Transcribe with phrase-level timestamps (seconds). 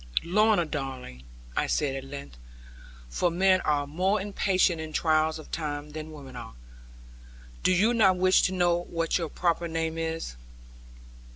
[0.23, 1.25] 'Lorna, darling,'
[1.55, 2.37] I said at length,
[3.07, 6.55] for men are more impatient in trials of time than women are,
[7.61, 10.35] 'do you not even wish to know what your proper name is?'